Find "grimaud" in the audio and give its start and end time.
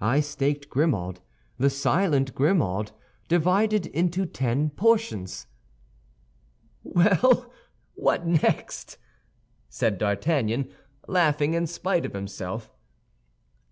0.70-1.20, 2.34-2.90